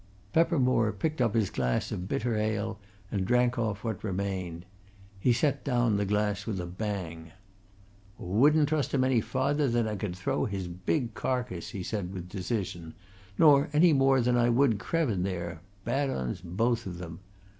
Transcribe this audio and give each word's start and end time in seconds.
Peppermore 0.33 0.91
picked 0.91 1.21
up 1.21 1.35
his 1.35 1.51
glass 1.51 1.91
of 1.91 2.07
bitter 2.07 2.35
ale 2.35 2.79
and 3.11 3.23
drank 3.23 3.59
off 3.59 3.83
what 3.83 4.03
remained. 4.03 4.65
He 5.19 5.31
set 5.31 5.63
down 5.63 5.97
the 5.97 6.07
glass 6.07 6.47
with 6.47 6.59
a 6.59 6.65
bang. 6.65 7.33
"Wouldn't 8.17 8.67
trust 8.69 8.95
him 8.95 9.03
any 9.03 9.21
farther 9.21 9.67
than 9.67 9.87
I 9.87 9.95
could 9.95 10.15
throw 10.15 10.45
his 10.45 10.67
big 10.67 11.13
carcase!" 11.13 11.69
he 11.69 11.83
said 11.83 12.15
with 12.15 12.27
decision. 12.29 12.95
"Nor 13.37 13.69
any 13.73 13.93
more 13.93 14.21
than 14.21 14.37
I 14.37 14.49
would 14.49 14.79
Krevin 14.79 15.21
there 15.21 15.61
bad 15.85 16.09
'uns, 16.09 16.41
both 16.41 16.87
of 16.87 16.99
'em. 16.99 17.19